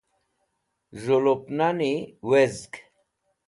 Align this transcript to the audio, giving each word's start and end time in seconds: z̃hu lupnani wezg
z̃hu 1.01 1.17
lupnani 1.23 1.93
wezg 2.29 2.73